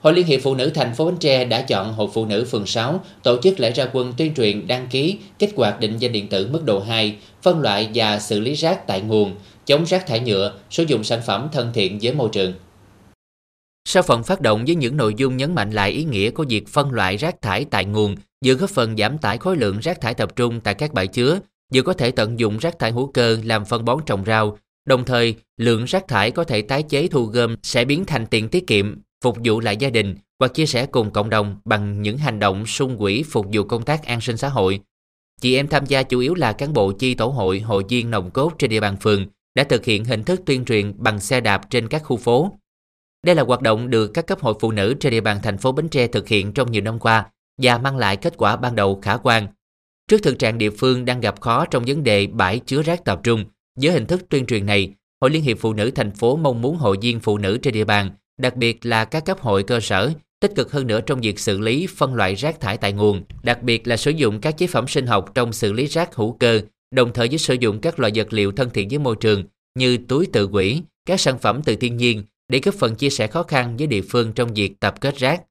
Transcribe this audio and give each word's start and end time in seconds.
Hội 0.00 0.12
Liên 0.12 0.26
hiệp 0.26 0.40
Phụ 0.42 0.54
nữ 0.54 0.70
thành 0.74 0.94
phố 0.94 1.06
Bến 1.06 1.16
Tre 1.20 1.44
đã 1.44 1.62
chọn 1.62 1.92
Hội 1.92 2.08
Phụ 2.14 2.26
nữ 2.26 2.44
phường 2.44 2.66
6 2.66 3.00
tổ 3.22 3.42
chức 3.42 3.60
lễ 3.60 3.70
ra 3.70 3.86
quân 3.92 4.14
tuyên 4.16 4.34
truyền 4.34 4.66
đăng 4.66 4.86
ký 4.90 5.18
kích 5.38 5.52
hoạt 5.56 5.80
định 5.80 5.98
danh 5.98 6.12
điện 6.12 6.28
tử 6.28 6.48
mức 6.52 6.64
độ 6.64 6.80
2, 6.80 7.16
phân 7.42 7.60
loại 7.60 7.90
và 7.94 8.18
xử 8.18 8.40
lý 8.40 8.54
rác 8.54 8.86
tại 8.86 9.00
nguồn, 9.00 9.34
chống 9.66 9.84
rác 9.84 10.06
thải 10.06 10.20
nhựa, 10.20 10.52
sử 10.70 10.82
dụng 10.82 11.04
sản 11.04 11.20
phẩm 11.26 11.48
thân 11.52 11.70
thiện 11.74 11.98
với 12.02 12.12
môi 12.12 12.28
trường. 12.32 12.52
Sau 13.88 14.02
phần 14.02 14.22
phát 14.22 14.40
động 14.40 14.64
với 14.66 14.74
những 14.74 14.96
nội 14.96 15.14
dung 15.16 15.36
nhấn 15.36 15.54
mạnh 15.54 15.70
lại 15.70 15.90
ý 15.90 16.04
nghĩa 16.04 16.30
của 16.30 16.44
việc 16.48 16.68
phân 16.68 16.92
loại 16.92 17.16
rác 17.16 17.42
thải 17.42 17.64
tại 17.64 17.84
nguồn, 17.84 18.14
vừa 18.44 18.54
góp 18.54 18.70
phần 18.70 18.96
giảm 18.96 19.18
tải 19.18 19.38
khối 19.38 19.56
lượng 19.56 19.78
rác 19.78 20.00
thải 20.00 20.14
tập 20.14 20.36
trung 20.36 20.60
tại 20.60 20.74
các 20.74 20.92
bãi 20.92 21.06
chứa, 21.06 21.38
vừa 21.74 21.82
có 21.82 21.92
thể 21.92 22.10
tận 22.10 22.38
dụng 22.38 22.58
rác 22.58 22.78
thải 22.78 22.90
hữu 22.90 23.10
cơ 23.12 23.38
làm 23.44 23.64
phân 23.64 23.84
bón 23.84 23.98
trồng 24.06 24.24
rau, 24.26 24.58
đồng 24.86 25.04
thời 25.04 25.34
lượng 25.56 25.84
rác 25.84 26.08
thải 26.08 26.30
có 26.30 26.44
thể 26.44 26.62
tái 26.62 26.82
chế 26.82 27.08
thu 27.08 27.24
gom 27.24 27.56
sẽ 27.62 27.84
biến 27.84 28.04
thành 28.04 28.26
tiền 28.26 28.48
tiết 28.48 28.66
kiệm, 28.66 28.96
phục 29.24 29.36
vụ 29.44 29.60
lại 29.60 29.76
gia 29.76 29.90
đình 29.90 30.16
hoặc 30.38 30.54
chia 30.54 30.66
sẻ 30.66 30.86
cùng 30.86 31.10
cộng 31.10 31.30
đồng 31.30 31.56
bằng 31.64 32.02
những 32.02 32.18
hành 32.18 32.38
động 32.38 32.66
sung 32.66 32.98
quỹ 32.98 33.22
phục 33.22 33.46
vụ 33.52 33.62
công 33.62 33.82
tác 33.82 34.04
an 34.04 34.20
sinh 34.20 34.36
xã 34.36 34.48
hội. 34.48 34.80
Chị 35.40 35.56
em 35.56 35.68
tham 35.68 35.86
gia 35.86 36.02
chủ 36.02 36.18
yếu 36.18 36.34
là 36.34 36.52
cán 36.52 36.72
bộ 36.72 36.92
chi 36.92 37.14
tổ 37.14 37.26
hội, 37.26 37.60
hội 37.60 37.84
viên 37.88 38.10
nồng 38.10 38.30
cốt 38.30 38.52
trên 38.58 38.70
địa 38.70 38.80
bàn 38.80 38.96
phường 38.96 39.26
đã 39.54 39.64
thực 39.64 39.84
hiện 39.84 40.04
hình 40.04 40.24
thức 40.24 40.40
tuyên 40.46 40.64
truyền 40.64 40.92
bằng 40.96 41.20
xe 41.20 41.40
đạp 41.40 41.70
trên 41.70 41.88
các 41.88 42.02
khu 42.04 42.16
phố. 42.16 42.52
Đây 43.26 43.34
là 43.34 43.42
hoạt 43.42 43.62
động 43.62 43.90
được 43.90 44.08
các 44.14 44.26
cấp 44.26 44.40
hội 44.40 44.54
phụ 44.60 44.72
nữ 44.72 44.94
trên 45.00 45.10
địa 45.10 45.20
bàn 45.20 45.40
thành 45.42 45.58
phố 45.58 45.72
Bến 45.72 45.88
Tre 45.88 46.06
thực 46.06 46.28
hiện 46.28 46.52
trong 46.52 46.72
nhiều 46.72 46.82
năm 46.82 46.98
qua 46.98 47.26
và 47.62 47.78
mang 47.78 47.96
lại 47.96 48.16
kết 48.16 48.34
quả 48.36 48.56
ban 48.56 48.74
đầu 48.74 49.00
khả 49.02 49.16
quan. 49.16 49.46
Trước 50.08 50.22
thực 50.22 50.38
trạng 50.38 50.58
địa 50.58 50.70
phương 50.70 51.04
đang 51.04 51.20
gặp 51.20 51.40
khó 51.40 51.66
trong 51.66 51.84
vấn 51.86 52.02
đề 52.04 52.26
bãi 52.26 52.58
chứa 52.66 52.82
rác 52.82 53.04
tập 53.04 53.20
trung, 53.22 53.44
với 53.80 53.92
hình 53.92 54.06
thức 54.06 54.22
tuyên 54.28 54.46
truyền 54.46 54.66
này, 54.66 54.94
Hội 55.20 55.30
Liên 55.30 55.42
hiệp 55.42 55.58
Phụ 55.60 55.72
nữ 55.72 55.90
thành 55.90 56.10
phố 56.10 56.36
mong 56.36 56.62
muốn 56.62 56.76
hội 56.76 56.96
viên 57.00 57.20
phụ 57.20 57.38
nữ 57.38 57.58
trên 57.62 57.74
địa 57.74 57.84
bàn, 57.84 58.10
đặc 58.38 58.56
biệt 58.56 58.86
là 58.86 59.04
các 59.04 59.24
cấp 59.24 59.40
hội 59.40 59.62
cơ 59.62 59.80
sở, 59.80 60.10
tích 60.40 60.52
cực 60.54 60.72
hơn 60.72 60.86
nữa 60.86 61.00
trong 61.00 61.20
việc 61.20 61.38
xử 61.38 61.60
lý 61.60 61.86
phân 61.96 62.14
loại 62.14 62.34
rác 62.34 62.60
thải 62.60 62.76
tại 62.76 62.92
nguồn, 62.92 63.22
đặc 63.42 63.62
biệt 63.62 63.86
là 63.86 63.96
sử 63.96 64.10
dụng 64.10 64.40
các 64.40 64.58
chế 64.58 64.66
phẩm 64.66 64.88
sinh 64.88 65.06
học 65.06 65.30
trong 65.34 65.52
xử 65.52 65.72
lý 65.72 65.86
rác 65.86 66.14
hữu 66.14 66.36
cơ, 66.40 66.60
đồng 66.90 67.12
thời 67.12 67.28
với 67.28 67.38
sử 67.38 67.54
dụng 67.54 67.80
các 67.80 68.00
loại 68.00 68.12
vật 68.14 68.32
liệu 68.32 68.52
thân 68.52 68.70
thiện 68.70 68.88
với 68.88 68.98
môi 68.98 69.16
trường 69.16 69.44
như 69.78 69.98
túi 70.08 70.26
tự 70.32 70.46
quỷ, 70.46 70.82
các 71.06 71.20
sản 71.20 71.38
phẩm 71.38 71.60
từ 71.64 71.76
thiên 71.76 71.96
nhiên 71.96 72.22
để 72.48 72.60
góp 72.64 72.74
phần 72.74 72.94
chia 72.94 73.10
sẻ 73.10 73.26
khó 73.26 73.42
khăn 73.42 73.76
với 73.76 73.86
địa 73.86 74.02
phương 74.02 74.32
trong 74.32 74.54
việc 74.54 74.80
tập 74.80 75.00
kết 75.00 75.16
rác. 75.16 75.42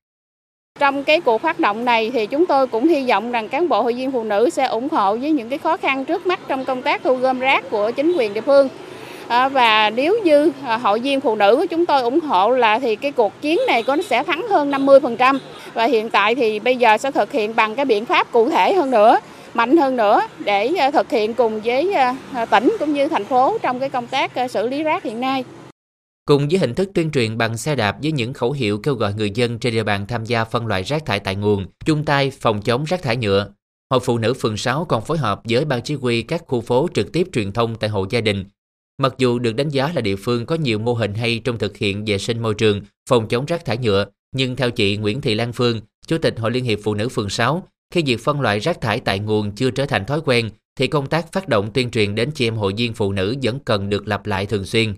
Trong 0.80 1.04
cái 1.04 1.22
cuộc 1.22 1.42
phát 1.42 1.60
động 1.60 1.86
này 1.86 2.12
thì 2.14 2.26
chúng 2.26 2.46
tôi 2.46 2.68
cũng 2.68 2.88
hy 2.88 3.08
vọng 3.10 3.32
rằng 3.32 3.50
cán 3.50 3.70
bộ 3.70 3.82
hội 3.82 3.94
viên 3.94 4.12
phụ 4.12 4.24
nữ 4.24 4.50
sẽ 4.50 4.66
ủng 4.66 4.88
hộ 4.92 5.18
với 5.18 5.32
những 5.32 5.50
cái 5.50 5.58
khó 5.58 5.78
khăn 5.78 6.06
trước 6.06 6.28
mắt 6.28 6.40
trong 6.48 6.66
công 6.66 6.82
tác 6.82 7.04
thu 7.04 7.16
gom 7.16 7.40
rác 7.40 7.70
của 7.70 7.92
chính 7.92 8.14
quyền 8.18 8.34
địa 8.34 8.42
phương. 8.42 8.70
À, 9.28 9.50
và 9.50 9.90
nếu 9.90 10.18
như 10.24 10.52
à, 10.66 10.78
hội 10.78 11.00
viên 11.00 11.22
phụ 11.22 11.36
nữ 11.36 11.56
của 11.56 11.66
chúng 11.66 11.86
tôi 11.86 12.02
ủng 12.02 12.20
hộ 12.20 12.50
là 12.50 12.80
thì 12.80 12.96
cái 12.96 13.12
cuộc 13.12 13.42
chiến 13.42 13.60
này 13.68 13.84
có 13.84 13.98
sẽ 14.10 14.24
thắng 14.24 14.48
hơn 14.50 14.72
50% 14.72 15.40
và 15.74 15.86
hiện 15.86 16.10
tại 16.10 16.36
thì 16.36 16.60
bây 16.60 16.78
giờ 16.78 16.98
sẽ 16.98 17.12
thực 17.12 17.32
hiện 17.32 17.56
bằng 17.56 17.76
cái 17.76 17.86
biện 17.86 18.06
pháp 18.06 18.32
cụ 18.32 18.50
thể 18.50 18.74
hơn 18.74 18.92
nữa 18.92 19.20
mạnh 19.54 19.78
hơn 19.78 19.96
nữa 19.98 20.22
để 20.46 20.72
à, 20.78 20.92
thực 20.92 21.10
hiện 21.10 21.34
cùng 21.34 21.62
với 21.62 21.94
tỉnh 22.50 22.76
cũng 22.80 22.94
như 22.94 23.08
thành 23.08 23.26
phố 23.26 23.58
trong 23.62 23.80
cái 23.80 23.90
công 23.90 24.08
tác 24.08 24.32
xử 24.50 24.68
lý 24.68 24.84
rác 24.84 25.04
hiện 25.04 25.20
nay. 25.20 25.44
Cùng 26.26 26.48
với 26.48 26.60
hình 26.60 26.74
thức 26.74 26.90
tuyên 26.94 27.12
truyền 27.12 27.38
bằng 27.38 27.58
xe 27.58 27.76
đạp 27.76 27.96
với 28.04 28.12
những 28.12 28.34
khẩu 28.34 28.52
hiệu 28.52 28.80
kêu 28.84 28.96
gọi 28.96 29.14
người 29.14 29.32
dân 29.32 29.60
trên 29.60 29.74
địa 29.74 29.84
bàn 29.84 30.06
tham 30.08 30.26
gia 30.26 30.44
phân 30.44 30.68
loại 30.68 30.84
rác 30.84 31.06
thải 31.06 31.20
tại 31.20 31.36
nguồn, 31.36 31.66
chung 31.86 32.06
tay 32.06 32.32
phòng 32.32 32.62
chống 32.62 32.84
rác 32.84 33.04
thải 33.04 33.18
nhựa, 33.18 33.48
Hội 33.90 34.00
Phụ 34.00 34.18
nữ 34.18 34.34
phường 34.34 34.58
6 34.58 34.86
còn 34.86 35.06
phối 35.06 35.18
hợp 35.18 35.42
với 35.50 35.66
ban 35.66 35.82
chỉ 35.82 35.96
huy 35.96 36.22
các 36.22 36.44
khu 36.48 36.62
phố 36.62 36.88
trực 36.94 37.12
tiếp 37.12 37.28
truyền 37.34 37.52
thông 37.52 37.76
tại 37.76 37.90
hộ 37.90 38.06
gia 38.10 38.22
đình. 38.22 38.46
Mặc 38.98 39.14
dù 39.18 39.40
được 39.40 39.56
đánh 39.56 39.70
giá 39.70 39.92
là 39.96 40.02
địa 40.02 40.16
phương 40.16 40.46
có 40.46 40.56
nhiều 40.56 40.80
mô 40.80 40.94
hình 40.94 41.14
hay 41.14 41.42
trong 41.44 41.58
thực 41.58 41.78
hiện 41.78 42.06
vệ 42.06 42.18
sinh 42.18 42.42
môi 42.42 42.54
trường, 42.54 42.82
phòng 43.10 43.28
chống 43.28 43.46
rác 43.46 43.66
thải 43.66 43.78
nhựa, 43.78 44.06
nhưng 44.36 44.56
theo 44.56 44.72
chị 44.72 44.98
Nguyễn 44.98 45.22
Thị 45.22 45.36
Lan 45.36 45.54
Phương, 45.54 45.82
Chủ 46.08 46.18
tịch 46.18 46.40
Hội 46.40 46.52
Liên 46.52 46.64
hiệp 46.64 46.80
Phụ 46.84 46.94
nữ 46.94 47.10
phường 47.10 47.30
6, 47.30 47.68
khi 47.94 48.04
việc 48.06 48.20
phân 48.24 48.42
loại 48.42 48.60
rác 48.60 48.82
thải 48.82 49.00
tại 49.00 49.20
nguồn 49.20 49.52
chưa 49.52 49.72
trở 49.72 49.86
thành 49.86 50.06
thói 50.06 50.22
quen, 50.26 50.50
thì 50.76 50.88
công 50.88 51.08
tác 51.08 51.32
phát 51.34 51.48
động 51.48 51.72
tuyên 51.74 51.92
truyền 51.92 52.16
đến 52.16 52.32
chị 52.36 52.48
em 52.48 52.56
hội 52.56 52.74
viên 52.78 52.94
phụ 52.94 53.12
nữ 53.12 53.36
vẫn 53.44 53.60
cần 53.66 53.90
được 53.90 54.08
lặp 54.08 54.26
lại 54.26 54.46
thường 54.46 54.66
xuyên. 54.66 54.94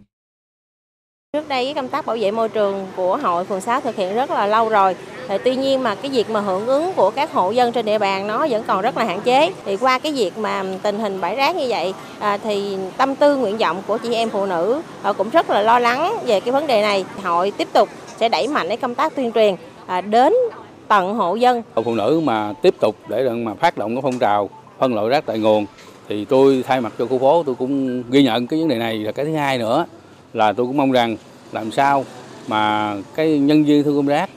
Trước 1.34 1.50
đây 1.50 1.66
cái 1.66 1.73
công 1.73 1.88
tác 1.88 2.06
bảo 2.06 2.17
vệ 2.19 2.31
môi 2.31 2.50
trường 2.50 2.88
của 2.95 3.17
hội 3.17 3.45
phường 3.45 3.62
6 3.62 3.81
thực 3.81 3.95
hiện 3.95 4.16
rất 4.16 4.31
là 4.31 4.47
lâu 4.47 4.69
rồi. 4.69 4.95
Thì 5.28 5.38
tuy 5.44 5.56
nhiên 5.56 5.84
mà 5.84 5.95
cái 5.95 6.12
việc 6.12 6.29
mà 6.29 6.40
hưởng 6.40 6.66
ứng 6.66 6.94
của 6.94 7.09
các 7.09 7.34
hộ 7.34 7.51
dân 7.51 7.72
trên 7.72 7.85
địa 7.85 7.97
bàn 7.97 8.28
nó 8.28 8.47
vẫn 8.50 8.63
còn 8.67 8.81
rất 8.81 8.97
là 8.97 9.03
hạn 9.03 9.22
chế. 9.22 9.53
Thì 9.66 9.78
qua 9.78 10.00
cái 10.00 10.12
việc 10.12 10.38
mà 10.38 10.63
tình 10.84 11.00
hình 11.00 11.22
bãi 11.22 11.35
rác 11.35 11.56
như 11.56 11.66
vậy 11.69 11.94
à, 12.19 12.38
thì 12.38 12.78
tâm 12.97 13.16
tư 13.16 13.35
nguyện 13.35 13.57
vọng 13.57 13.81
của 13.88 13.97
chị 13.97 14.13
em 14.13 14.29
phụ 14.29 14.45
nữ 14.45 14.81
à, 15.03 15.13
cũng 15.13 15.29
rất 15.29 15.50
là 15.50 15.62
lo 15.62 15.79
lắng 15.79 16.18
về 16.25 16.39
cái 16.39 16.51
vấn 16.51 16.68
đề 16.68 16.81
này. 16.81 17.06
Hội 17.23 17.51
tiếp 17.51 17.68
tục 17.73 17.89
sẽ 18.18 18.29
đẩy 18.29 18.47
mạnh 18.47 18.68
cái 18.68 18.78
công 18.78 18.95
tác 18.95 19.16
tuyên 19.16 19.31
truyền 19.31 19.56
à, 19.85 20.01
đến 20.01 20.34
tận 20.88 21.13
hộ 21.13 21.35
dân. 21.35 21.62
Hội 21.75 21.84
phụ 21.84 21.95
nữ 21.95 22.22
mà 22.23 22.53
tiếp 22.62 22.75
tục 22.79 22.95
để 23.07 23.29
mà 23.29 23.53
phát 23.53 23.78
động 23.78 23.95
cái 23.95 24.01
phong 24.01 24.19
trào 24.19 24.50
phân 24.79 24.95
loại 24.95 25.09
rác 25.09 25.25
tại 25.25 25.39
nguồn 25.39 25.66
thì 26.09 26.25
tôi 26.25 26.63
thay 26.68 26.81
mặt 26.81 26.94
cho 27.00 27.06
khu 27.06 27.19
phố 27.19 27.44
tôi 27.45 27.56
cũng 27.56 28.03
ghi 28.12 28.23
nhận 28.23 28.47
cái 28.47 28.59
vấn 28.59 28.68
đề 28.68 28.78
này 28.78 28.97
là 28.97 29.12
cái 29.12 29.25
thứ 29.25 29.34
hai 29.34 29.57
nữa 29.57 29.85
là 30.34 30.53
tôi 30.53 30.66
cũng 30.66 30.78
mong 30.78 30.91
rằng 30.91 31.17
làm 31.51 31.72
sao 31.72 32.06
mà 32.47 32.95
cái 33.16 33.40
nhân 33.40 33.63
viên 33.63 33.84
thu 33.84 33.91
gom 33.91 34.06
rác 34.06 34.29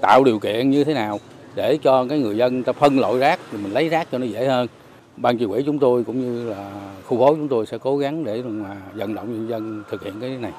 tạo 0.00 0.24
điều 0.24 0.38
kiện 0.38 0.70
như 0.70 0.84
thế 0.84 0.94
nào 0.94 1.20
để 1.54 1.78
cho 1.82 2.06
cái 2.08 2.18
người 2.18 2.36
dân 2.36 2.62
ta 2.62 2.72
phân 2.72 2.98
loại 2.98 3.18
rác 3.18 3.40
thì 3.52 3.58
mình 3.58 3.72
lấy 3.72 3.88
rác 3.88 4.08
cho 4.12 4.18
nó 4.18 4.26
dễ 4.26 4.46
hơn. 4.46 4.68
Ban 5.16 5.38
chỉ 5.38 5.46
quỹ 5.46 5.62
chúng 5.66 5.78
tôi 5.78 6.04
cũng 6.04 6.20
như 6.20 6.50
là 6.50 6.90
khu 7.06 7.18
phố 7.18 7.34
chúng 7.34 7.48
tôi 7.48 7.66
sẽ 7.66 7.78
cố 7.78 7.96
gắng 7.96 8.24
để 8.24 8.42
mà 8.42 8.76
vận 8.94 9.14
động 9.14 9.32
nhân 9.32 9.48
dân 9.48 9.82
thực 9.90 10.04
hiện 10.04 10.14
cái 10.20 10.30
này. 10.30 10.52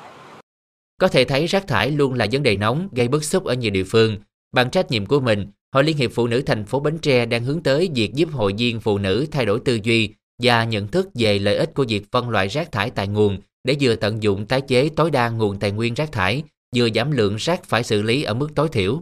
Có 1.02 1.08
thể 1.08 1.26
thấy 1.26 1.46
rác 1.46 1.68
thải 1.68 1.92
luôn 1.92 2.14
là 2.14 2.28
vấn 2.32 2.44
đề 2.44 2.58
nóng, 2.58 2.88
gây 2.92 3.08
bức 3.08 3.24
xúc 3.24 3.46
ở 3.46 3.54
nhiều 3.54 3.72
địa 3.72 3.84
phương. 3.84 4.18
Bằng 4.54 4.70
trách 4.70 4.92
nhiệm 4.92 5.06
của 5.06 5.20
mình, 5.20 5.48
Hội 5.74 5.84
Liên 5.84 5.98
hiệp 5.98 6.12
Phụ 6.14 6.28
nữ 6.28 6.42
thành 6.42 6.66
phố 6.66 6.80
Bến 6.80 6.98
Tre 6.98 7.26
đang 7.26 7.44
hướng 7.44 7.64
tới 7.64 7.90
việc 7.96 8.14
giúp 8.14 8.30
hội 8.32 8.54
viên 8.58 8.80
phụ 8.80 8.98
nữ 8.98 9.26
thay 9.32 9.46
đổi 9.46 9.60
tư 9.66 9.80
duy 9.84 10.14
và 10.44 10.64
nhận 10.64 10.88
thức 10.88 11.10
về 11.14 11.40
lợi 11.40 11.56
ích 11.56 11.74
của 11.74 11.86
việc 11.88 12.12
phân 12.12 12.30
loại 12.30 12.48
rác 12.48 12.72
thải 12.72 12.90
tại 12.90 13.08
nguồn 13.08 13.38
để 13.66 13.76
vừa 13.82 13.96
tận 13.96 14.24
dụng 14.24 14.46
tái 14.46 14.62
chế 14.62 14.90
tối 14.96 15.12
đa 15.12 15.30
nguồn 15.30 15.60
tài 15.60 15.72
nguyên 15.72 15.94
rác 15.94 16.12
thải, 16.12 16.44
vừa 16.76 16.90
giảm 16.96 17.12
lượng 17.12 17.36
rác 17.36 17.64
phải 17.64 17.84
xử 17.84 18.02
lý 18.02 18.24
ở 18.24 18.34
mức 18.34 18.48
tối 18.56 18.70
thiểu. 18.72 19.02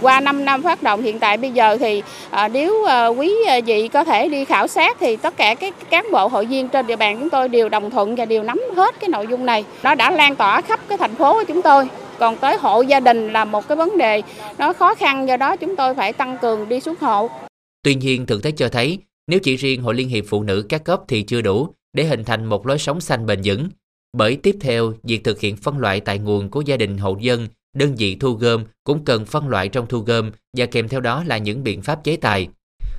Qua 0.00 0.20
5 0.20 0.44
năm 0.44 0.62
phát 0.62 0.82
động 0.82 1.02
hiện 1.02 1.18
tại 1.18 1.36
bây 1.36 1.50
giờ 1.50 1.76
thì 1.80 2.02
à, 2.30 2.48
nếu 2.48 2.84
à, 2.84 3.06
quý 3.06 3.34
vị 3.66 3.88
có 3.88 4.04
thể 4.04 4.28
đi 4.28 4.44
khảo 4.44 4.66
sát 4.66 4.96
thì 5.00 5.16
tất 5.16 5.36
cả 5.36 5.54
các 5.54 5.74
cán 5.90 6.06
bộ 6.12 6.28
hội 6.28 6.46
viên 6.46 6.68
trên 6.68 6.86
địa 6.86 6.96
bàn 6.96 7.16
chúng 7.20 7.30
tôi 7.30 7.48
đều 7.48 7.68
đồng 7.68 7.90
thuận 7.90 8.16
và 8.16 8.24
đều 8.24 8.42
nắm 8.42 8.60
hết 8.76 9.00
cái 9.00 9.08
nội 9.08 9.26
dung 9.30 9.46
này. 9.46 9.64
Nó 9.82 9.94
đã 9.94 10.10
lan 10.10 10.36
tỏa 10.36 10.60
khắp 10.60 10.80
cái 10.88 10.98
thành 10.98 11.14
phố 11.14 11.32
của 11.32 11.44
chúng 11.48 11.62
tôi. 11.62 11.88
Còn 12.18 12.36
tới 12.36 12.56
hộ 12.56 12.82
gia 12.82 13.00
đình 13.00 13.32
là 13.32 13.44
một 13.44 13.68
cái 13.68 13.76
vấn 13.76 13.98
đề 13.98 14.22
nó 14.58 14.72
khó 14.72 14.94
khăn 14.94 15.28
do 15.28 15.36
đó 15.36 15.56
chúng 15.56 15.76
tôi 15.76 15.94
phải 15.94 16.12
tăng 16.12 16.38
cường 16.42 16.68
đi 16.68 16.80
xuống 16.80 16.96
hộ. 17.00 17.30
Tuy 17.82 17.94
nhiên 17.94 18.26
thực 18.26 18.42
tế 18.42 18.50
cho 18.50 18.68
thấy 18.68 18.98
nếu 19.26 19.40
chỉ 19.42 19.56
riêng 19.56 19.82
Hội 19.82 19.94
Liên 19.94 20.08
hiệp 20.08 20.24
Phụ 20.28 20.42
nữ 20.42 20.66
các 20.68 20.84
cấp 20.84 21.00
thì 21.08 21.22
chưa 21.22 21.40
đủ 21.40 21.74
để 21.92 22.04
hình 22.04 22.24
thành 22.24 22.44
một 22.44 22.66
lối 22.66 22.78
sống 22.78 23.00
xanh 23.00 23.26
bền 23.26 23.40
vững. 23.44 23.68
Bởi 24.12 24.36
tiếp 24.36 24.56
theo, 24.60 24.92
việc 25.02 25.24
thực 25.24 25.40
hiện 25.40 25.56
phân 25.56 25.78
loại 25.78 26.00
tại 26.00 26.18
nguồn 26.18 26.50
của 26.50 26.60
gia 26.60 26.76
đình 26.76 26.98
hộ 26.98 27.16
dân, 27.20 27.48
đơn 27.76 27.94
vị 27.94 28.16
thu 28.20 28.32
gom 28.32 28.64
cũng 28.84 29.04
cần 29.04 29.24
phân 29.24 29.48
loại 29.48 29.68
trong 29.68 29.86
thu 29.86 29.98
gom 29.98 30.30
và 30.56 30.66
kèm 30.66 30.88
theo 30.88 31.00
đó 31.00 31.24
là 31.26 31.38
những 31.38 31.62
biện 31.62 31.82
pháp 31.82 32.04
chế 32.04 32.16
tài. 32.16 32.48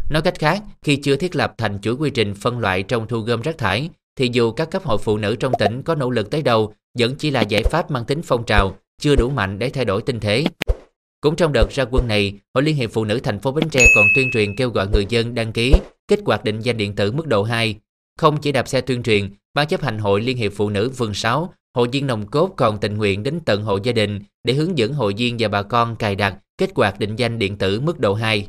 Nói 0.09 0.21
cách 0.21 0.39
khác, 0.39 0.63
khi 0.81 0.95
chưa 0.95 1.15
thiết 1.15 1.35
lập 1.35 1.53
thành 1.57 1.79
chuỗi 1.81 1.93
quy 1.93 2.09
trình 2.09 2.35
phân 2.35 2.59
loại 2.59 2.83
trong 2.83 3.07
thu 3.07 3.19
gom 3.19 3.41
rác 3.41 3.57
thải, 3.57 3.89
thì 4.15 4.29
dù 4.33 4.51
các 4.51 4.71
cấp 4.71 4.83
hội 4.83 4.97
phụ 4.97 5.17
nữ 5.17 5.35
trong 5.35 5.53
tỉnh 5.59 5.81
có 5.81 5.95
nỗ 5.95 6.09
lực 6.09 6.31
tới 6.31 6.41
đâu, 6.41 6.73
vẫn 6.99 7.15
chỉ 7.15 7.31
là 7.31 7.41
giải 7.41 7.63
pháp 7.63 7.91
mang 7.91 8.05
tính 8.05 8.21
phong 8.23 8.45
trào, 8.45 8.77
chưa 9.01 9.15
đủ 9.15 9.29
mạnh 9.29 9.59
để 9.59 9.69
thay 9.69 9.85
đổi 9.85 10.01
tình 10.01 10.19
thế. 10.19 10.45
Cũng 11.21 11.35
trong 11.35 11.53
đợt 11.53 11.69
ra 11.71 11.85
quân 11.91 12.07
này, 12.07 12.33
Hội 12.53 12.63
Liên 12.63 12.75
hiệp 12.75 12.91
Phụ 12.91 13.05
nữ 13.05 13.19
thành 13.19 13.39
phố 13.39 13.51
Bến 13.51 13.69
Tre 13.69 13.85
còn 13.95 14.05
tuyên 14.15 14.31
truyền 14.31 14.55
kêu 14.55 14.69
gọi 14.69 14.87
người 14.87 15.05
dân 15.09 15.35
đăng 15.35 15.51
ký 15.51 15.73
kích 16.07 16.19
hoạt 16.25 16.43
định 16.43 16.59
danh 16.59 16.77
điện 16.77 16.95
tử 16.95 17.11
mức 17.11 17.27
độ 17.27 17.43
2 17.43 17.75
không 18.21 18.37
chỉ 18.37 18.51
đạp 18.51 18.67
xe 18.67 18.81
tuyên 18.81 19.03
truyền, 19.03 19.29
Ban 19.53 19.67
chấp 19.67 19.81
hành 19.81 19.97
hội 19.97 20.21
Liên 20.21 20.37
hiệp 20.37 20.51
Phụ 20.55 20.69
nữ 20.69 20.91
phường 20.97 21.13
6, 21.13 21.53
hội 21.75 21.87
viên 21.91 22.07
nồng 22.07 22.27
cốt 22.27 22.53
còn 22.57 22.77
tình 22.77 22.97
nguyện 22.97 23.23
đến 23.23 23.39
tận 23.45 23.63
hộ 23.63 23.79
gia 23.83 23.91
đình 23.91 24.19
để 24.43 24.53
hướng 24.53 24.77
dẫn 24.77 24.93
hội 24.93 25.13
viên 25.17 25.35
và 25.39 25.47
bà 25.47 25.63
con 25.63 25.95
cài 25.95 26.15
đặt 26.15 26.37
kết 26.57 26.69
quạt 26.75 26.99
định 26.99 27.15
danh 27.15 27.39
điện 27.39 27.57
tử 27.57 27.79
mức 27.79 27.99
độ 27.99 28.13
2. 28.13 28.47